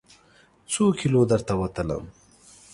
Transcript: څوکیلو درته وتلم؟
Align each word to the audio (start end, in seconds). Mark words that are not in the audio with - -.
څوکیلو 0.71 1.21
درته 1.31 1.53
وتلم؟ 1.61 2.03